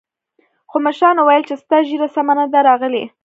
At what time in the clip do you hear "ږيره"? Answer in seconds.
1.87-2.07